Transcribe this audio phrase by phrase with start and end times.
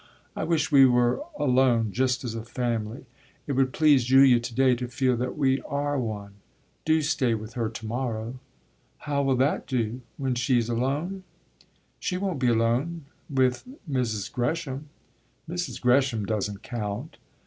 [0.35, 3.05] "I wish we were alone just as a family.
[3.45, 6.37] It would please Julia to day to feel that we are one.
[6.85, 8.39] Do stay with her to morrow."
[8.97, 11.23] "How will that do when she's alone?"
[11.99, 14.31] "She won't be alone, with Mrs.
[14.31, 14.89] Gresham."
[15.47, 15.79] "Mrs.
[15.79, 17.17] Gresham doesn't count."